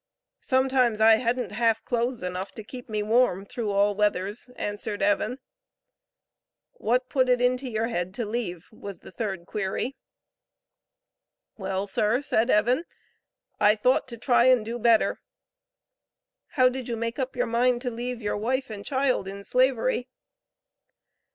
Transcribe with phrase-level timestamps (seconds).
[0.41, 5.37] "Sometimes I hadn't half clothes enough to keep me warm, through all weathers," answered Evan.
[6.71, 9.95] "What put it into your head to leave?" was the third query.
[11.55, 12.85] "Well, sir," said Evan,
[13.59, 15.21] "I thought to try and do better."
[16.57, 20.07] How did you make up your mind to leave your wife and child in Slavery?